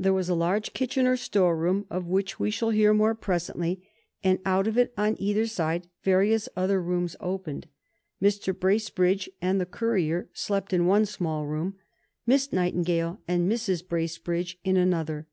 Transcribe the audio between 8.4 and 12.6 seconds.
Bracebridge and the courier slept in one small room; Miss